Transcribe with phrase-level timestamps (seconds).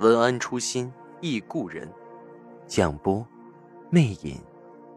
[0.00, 1.88] 文安初心忆故人，
[2.66, 3.24] 蒋波，
[3.90, 4.40] 魅影，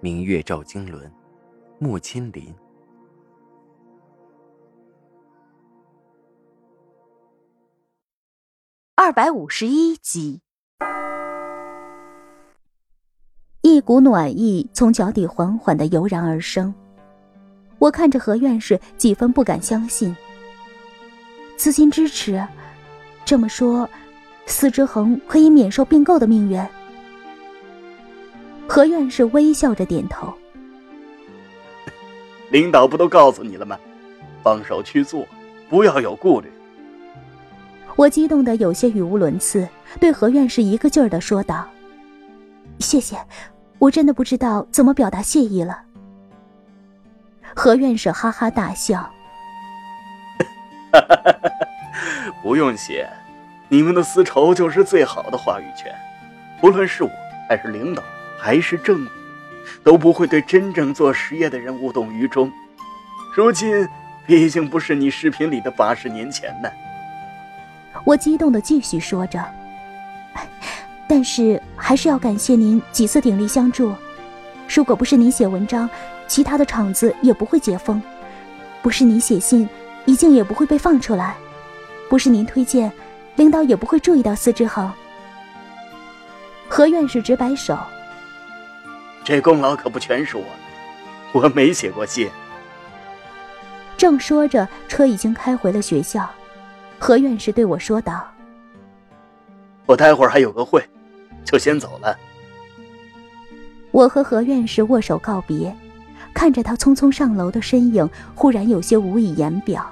[0.00, 1.12] 明月照经纶，
[1.78, 2.54] 木千林。
[8.94, 10.40] 二百五十一集，
[13.60, 16.74] 一股暖意从脚底缓缓的油然而生。
[17.78, 20.16] 我看着何院士，几分不敢相信。
[21.58, 22.42] 资金支持，
[23.26, 23.88] 这么说。
[24.48, 26.60] 司之恒可以免受并购的命运。
[28.66, 30.32] 何院士微笑着点头。
[32.50, 33.78] 领导不都告诉你了吗？
[34.42, 35.26] 放手去做，
[35.68, 36.50] 不要有顾虑。
[37.96, 39.68] 我激动的有些语无伦次，
[40.00, 41.68] 对何院士一个劲儿的说道
[42.78, 43.18] ：“谢谢，
[43.78, 45.82] 我真的不知道怎么表达谢意了。”
[47.54, 48.98] 何院士哈哈大笑
[50.92, 51.50] ：“哈哈哈哈
[52.42, 53.06] 不用谢。”
[53.70, 55.94] 你们的丝绸就是最好的话语权，
[56.58, 57.10] 不论是我
[57.48, 58.02] 还是领导
[58.38, 59.10] 还是政府，
[59.84, 62.50] 都不会对真正做实业的人无动于衷。
[63.34, 63.86] 如今
[64.26, 66.70] 毕竟不是你视频里的八十年前呢。
[68.04, 69.44] 我激动的继续说着，
[71.06, 73.94] 但是还是要感谢您几次鼎力相助。
[74.74, 75.88] 如果不是您写文章，
[76.26, 78.00] 其他的厂子也不会解封；
[78.82, 79.68] 不是您写信，
[80.06, 81.34] 一静也不会被放出来；
[82.08, 82.90] 不是您推荐。
[83.38, 84.92] 领导也不会注意到司之恒。
[86.68, 87.78] 何院士直摆手
[89.24, 92.28] ：“这功劳可不全是我的，我没写过信。”
[93.96, 96.28] 正说着，车已经开回了学校。
[96.98, 98.26] 何院士对我说道
[99.86, 100.84] ：“我待会儿还有个会，
[101.44, 102.18] 就先走了。”
[103.92, 105.72] 我和何院士握手告别，
[106.34, 109.88] 看着他匆匆上楼的身影，忽然有些无以言表。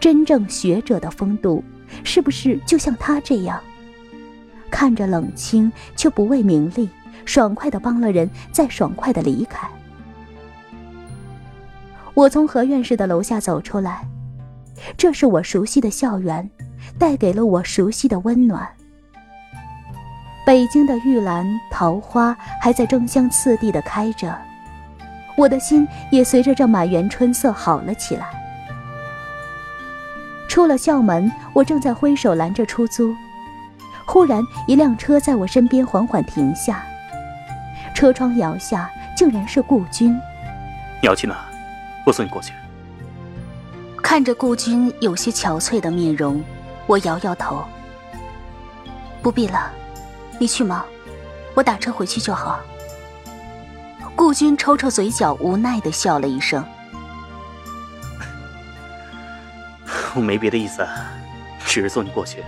[0.00, 1.62] 真正学者的风度。
[2.04, 3.60] 是不是就像他这样，
[4.70, 6.88] 看着冷清却不为名利，
[7.24, 9.68] 爽快的帮了人，再爽快的离开？
[12.14, 14.06] 我从何院士的楼下走出来，
[14.96, 16.48] 这是我熟悉的校园，
[16.98, 18.66] 带给了我熟悉的温暖。
[20.46, 24.34] 北京的玉兰桃花还在争相次第的开着，
[25.36, 28.45] 我的心也随着这满园春色好了起来。
[30.56, 33.14] 出了校门，我正在挥手拦着出租，
[34.06, 36.82] 忽然一辆车在我身边缓缓停下，
[37.94, 40.14] 车窗摇下，竟然是顾军。
[41.02, 41.36] 你要去哪？
[42.06, 42.54] 我送你过去。
[44.02, 46.42] 看着顾军有些憔悴的面容，
[46.86, 47.62] 我摇摇头，
[49.20, 49.70] 不必了，
[50.38, 50.82] 你去忙，
[51.52, 52.60] 我打车回去就好。
[54.14, 56.64] 顾军抽抽嘴角，无奈的笑了一声。
[60.16, 60.84] 我没别的意思，
[61.66, 62.42] 只是送你过去。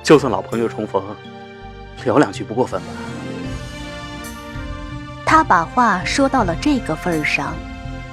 [0.00, 1.02] 就算老朋友重逢，
[2.04, 2.86] 聊两句不过分吧？
[5.26, 7.52] 他把话说到了这个份上，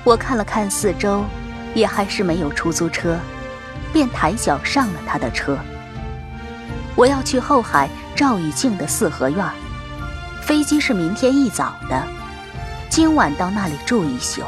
[0.03, 1.23] 我看了看四周，
[1.75, 3.17] 也还是没有出租车，
[3.93, 5.57] 便抬脚上了他的车。
[6.95, 9.45] 我要去后海赵以静的四合院，
[10.41, 12.03] 飞机是明天一早的，
[12.89, 14.41] 今晚到那里住一宿。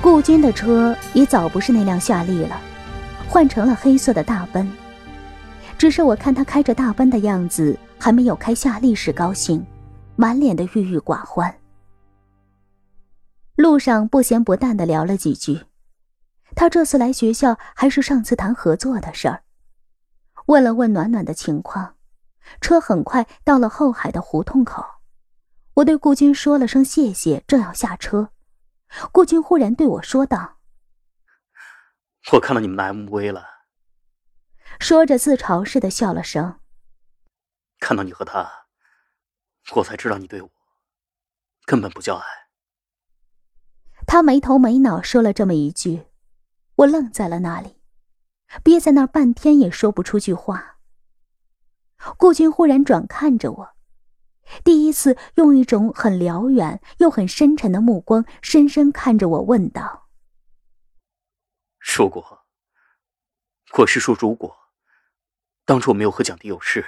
[0.00, 2.58] 顾军的车也早不是那辆夏利了。
[3.30, 4.68] 换成了黑色的大奔，
[5.78, 9.64] 只是我看他开着大奔的样子，还没有开夏利时高兴，
[10.16, 11.54] 满脸的郁郁寡欢。
[13.54, 15.60] 路上不咸不淡的聊了几句，
[16.56, 19.44] 他这次来学校还是上次谈合作的事儿，
[20.46, 21.94] 问了问暖暖的情况，
[22.60, 24.84] 车很快到了后海的胡同口，
[25.74, 28.30] 我对顾军说了声谢谢，正要下车，
[29.12, 30.56] 顾军忽然对我说道。
[32.32, 33.44] 我看到你们的 MV 了，
[34.78, 36.60] 说着自嘲似的笑了声。
[37.80, 38.66] 看到你和他，
[39.74, 40.50] 我才知道你对我
[41.64, 42.24] 根本不叫爱。
[44.06, 46.06] 他没头没脑说了这么一句，
[46.76, 47.80] 我愣在了那里，
[48.62, 50.78] 憋在那儿半天也说不出句话。
[52.16, 53.70] 顾军忽然转看着我，
[54.62, 60.09] 第一次用一种很辽远又很深沉的目光深深看着我，问道。
[61.80, 62.44] 如果，
[63.78, 64.54] 我是说如果，
[65.64, 66.84] 当初我没有和蒋迪有事，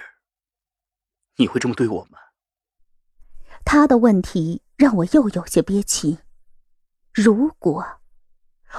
[1.37, 2.19] 你会这么对我吗？
[3.65, 6.19] 他的问题让我又有些憋气。
[7.12, 8.00] 如果，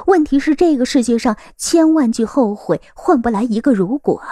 [0.06, 4.24] 问题是这个世界上千万句后悔换不来一个如果。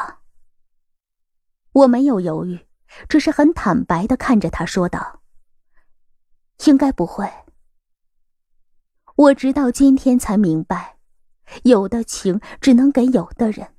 [1.71, 2.67] 我没有犹豫，
[3.09, 5.21] 只是很坦白的看着他说道
[6.65, 7.31] ：“应该不会。”
[9.15, 10.97] 我直到今天才明白，
[11.63, 13.75] 有的情只能给有的人，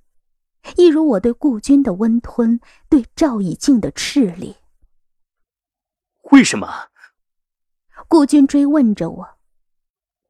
[0.76, 4.56] 一如我对顾军的温吞，对赵以静的炽烈。
[6.30, 6.88] 为什么？
[8.08, 9.38] 顾军追问着我。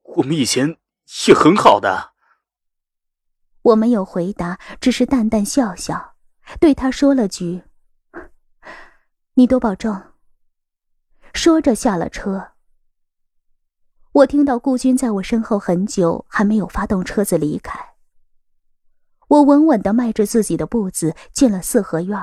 [0.03, 0.79] 我们以前
[1.27, 2.13] 也很好的。
[3.63, 6.17] 我没有回答，只是淡淡笑笑，
[6.59, 7.63] 对他说了句
[9.35, 10.03] ：“你多保重。”
[11.35, 12.52] 说着下了车。
[14.13, 17.79] 我听到顾军在我身后很久还没有发动车子离开。
[19.29, 22.21] 我稳稳的迈着自己的步子进了四合院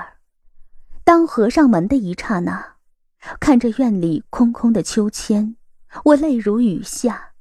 [1.03, 2.75] 当合上门的一刹那，
[3.39, 5.55] 看着院里空空的秋千，
[6.05, 7.31] 我泪如雨下。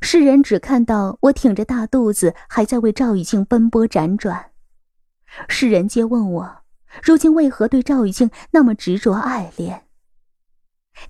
[0.00, 4.52] 世人只看到我挺着大肚子还在为赵以静奔波辗转，
[5.46, 6.62] 世人皆问我，
[7.02, 9.84] 如今为何对赵以静那么执着爱恋？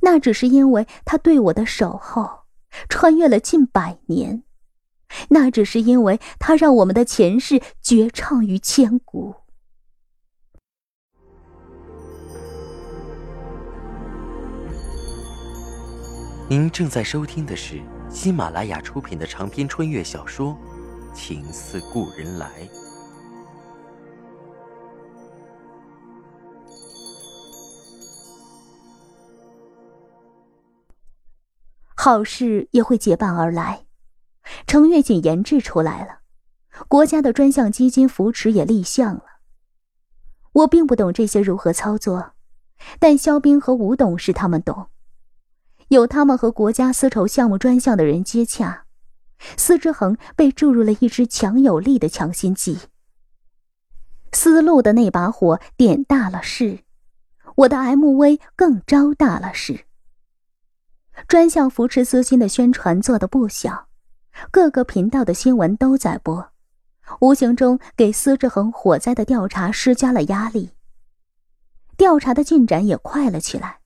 [0.01, 2.45] 那只是因为他对我的守候，
[2.89, 4.43] 穿越了近百年；
[5.31, 9.35] 那只是因为他让我们的前世绝唱于千古。
[16.49, 20.57] 您正在收听的是喜马拉雅出品的长篇穿越小说
[21.15, 22.49] 《情似故人来》。
[32.03, 33.85] 好事也会结伴而来，
[34.67, 36.21] 程月锦研制出来了，
[36.89, 39.25] 国家的专项基金扶持也立项了。
[40.53, 42.33] 我并不懂这些如何操作，
[42.99, 44.87] 但肖兵和吴董事他们懂，
[45.89, 48.87] 有他们和国家丝绸项目专项的人接洽，
[49.59, 52.79] 司之恒被注入了一支强有力的强心剂。
[54.33, 56.79] 思路的那把火点大了事，
[57.57, 59.85] 我的 MV 更招大了事。
[61.29, 63.89] 专项扶持资金的宣传做得不小，
[64.51, 66.51] 各个频道的新闻都在播，
[67.21, 70.71] 无形中给司志恒火灾的调查施加了压力。
[71.97, 73.81] 调查的进展也快了起来，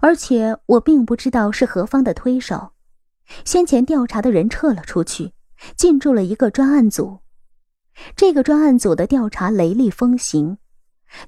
[0.00, 2.72] 而且我并不知道是何方的推手，
[3.44, 5.32] 先前调查的人撤了出去，
[5.76, 7.20] 进驻了一个专案组。
[8.16, 10.58] 这个专案组的调查雷厉风行。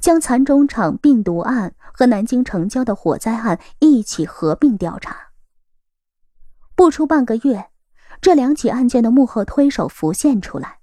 [0.00, 5.30] 将蚕种厂病毒案和南京城郊的火灾案一起合并调查。
[6.74, 7.70] 不出半个月，
[8.20, 10.80] 这两起案件的幕后推手浮现出来，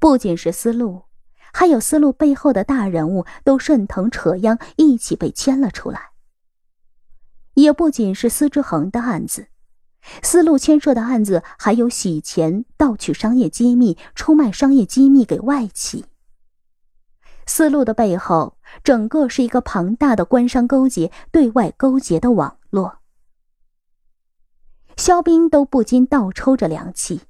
[0.00, 1.04] 不仅是思路，
[1.52, 6.10] 还有思路背后的大人物都顺藤扯秧，一起被牵了出来。
[7.54, 9.48] 也不仅是司之恒的案子，
[10.22, 16.06] 思路牵涉的案子还有洗钱、盗取商业机密、出卖商业机密给外企。
[17.46, 22.98] 思路的背后，整个是一个庞大的官商勾结、对外勾结的网络。
[24.96, 27.22] 肖斌都不禁倒抽着凉气。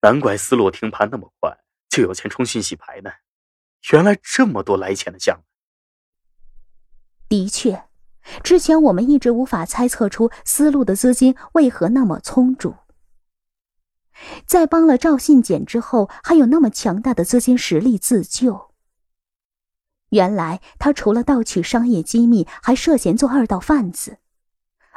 [0.00, 1.58] 难怪思路停盘那么快，
[1.88, 3.10] 就有钱重新洗牌呢。
[3.92, 5.44] 原来这么多来钱的项目。
[7.28, 7.84] 的确，
[8.42, 12.74] 之前我们一直无法猜测出思路的资金为何那么充足。
[14.46, 18.68] 在帮了赵信简之后，还有那么强大的资金实力自救。
[20.10, 24.18] 原来他除了盗取商业机密，还涉嫌做二道贩子，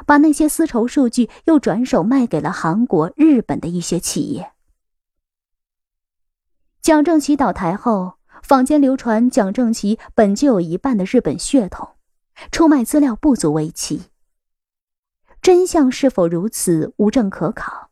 [0.06, 4.52] 把那些丝绸数据又转手卖给了韩国、日本的一些企业。
[6.80, 11.90] 蒋正奇倒台后，坊间流传蒋正奇本就有一半的日本血统，
[12.50, 14.10] 出卖资料不足为奇。
[15.40, 17.91] 真相是否如此，无证可考。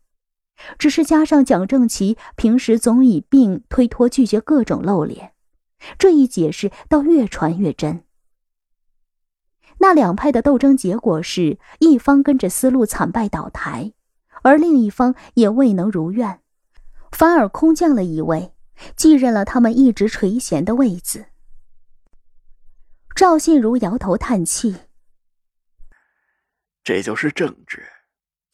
[0.79, 5.33] 只是加上蒋正奇平时总以病推脱拒绝各种露脸，
[5.99, 8.05] 这一解释倒越传越真。
[9.79, 13.93] 那两派的斗争结果是一方跟着思路惨败倒台，
[14.43, 16.41] 而另一方也未能如愿，
[17.11, 18.53] 反而空降了一位，
[18.95, 21.27] 继任了他们一直垂涎的位子。
[23.15, 24.77] 赵信如摇头叹气
[26.85, 27.83] ：“这就是政治。”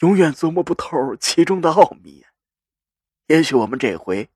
[0.01, 2.25] 永远琢磨不透其中的奥秘，
[3.29, 4.29] 也许我们这回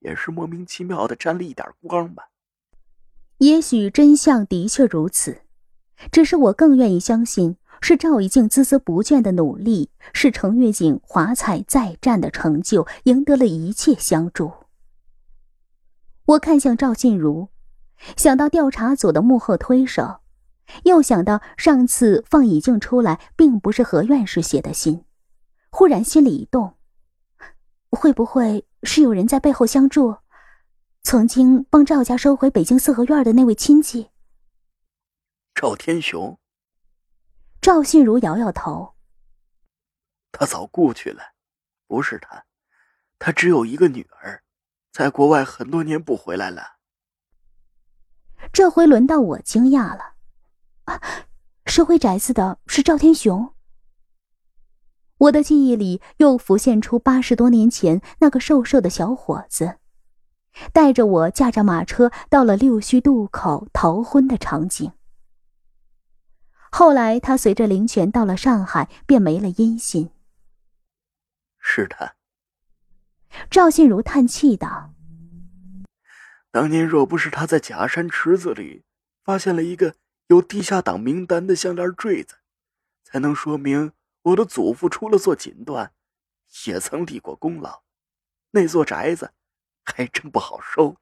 [0.00, 2.28] 也是莫名其妙的沾了一点光吧。
[3.38, 5.40] 也许真相的确如此，
[6.12, 14.52] 只是我更愿意相信是赵以静孜孜不倦的努力，是程月锦华彩再战的成就，赢得了一切相助。
[16.26, 17.48] 我看向赵静茹，
[18.16, 20.20] 想到调查组的幕后推手，
[20.84, 25.04] 又想到上次放已经出来，并不是何院士写的信，
[25.70, 26.76] 忽然心里一动，
[27.90, 30.16] 会不会是有人在背后相助？
[31.02, 34.10] 曾经帮赵家收回北京四合院的那位亲戚，
[35.54, 36.38] 赵天雄。
[37.60, 38.94] 赵信如摇摇头，
[40.32, 41.22] 他早故去了，
[41.86, 42.44] 不是他，
[43.18, 44.42] 他只有一个女儿。
[44.92, 46.78] 在国外很多年不回来了。
[48.52, 50.15] 这回轮到我惊讶了，
[50.86, 51.00] 啊！
[51.66, 53.52] 收回宅子的是赵天雄。
[55.18, 59.78] 我的记忆里又浮现出八十多年前那个瘦瘦的小伙子，
[60.72, 64.92] 带着我驾着马车到了六须渡口逃婚的场景。
[66.70, 70.10] 后来他随着林泉到了上海，便没了音信。
[71.58, 72.14] 是他。
[73.50, 74.92] 赵信如叹气道
[76.52, 78.84] ：“当年若不是他在假山池子里
[79.24, 79.96] 发现了一个
[80.28, 82.36] 有地下党名单的项链坠子，
[83.04, 83.92] 才能说明
[84.22, 85.90] 我的祖父除了做锦缎，
[86.66, 87.82] 也曾立过功劳。
[88.50, 89.30] 那座宅子
[89.84, 90.96] 还真不好收。”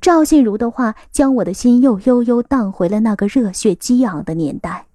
[0.00, 4.88] 赵信如的话将我的心又悠悠荡回了那个热血激昂的年代。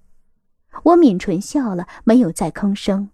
[0.82, 3.08] 我抿唇笑了，没有再吭声。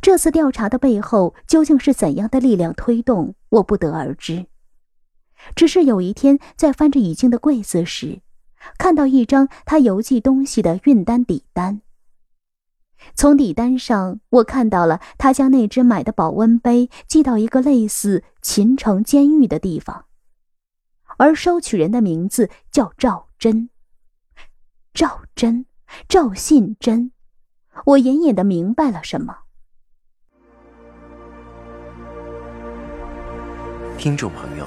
[0.00, 3.34] 这次调查的背后究竟是怎样的力量推动？
[3.48, 4.46] 我不得而知。
[5.54, 8.20] 只是有一天在翻着已经的柜子时，
[8.78, 11.80] 看到一张他邮寄东西的运单底单。
[13.14, 20.06] 从底单上，我看到了他将那只买的保温杯寄到一个类似秦城监狱的地方，
[21.16, 23.70] 而收取人的名字叫赵真。
[24.92, 25.66] 赵真，
[26.08, 27.12] 赵信真，
[27.84, 29.36] 我隐隐的明白了什么。
[33.96, 34.66] 听众朋友，